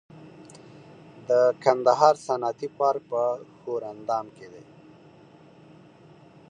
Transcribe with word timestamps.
د 1.27 1.29
کندهار 1.63 2.15
صنعتي 2.25 2.67
پارک 2.77 3.01
په 3.11 3.21
ښوراندام 3.57 4.25
کې 4.35 4.47
دی 4.53 4.63